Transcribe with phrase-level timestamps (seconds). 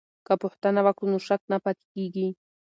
[0.25, 2.27] که پوښتنه وکړو نو شک نه پاتې کیږي.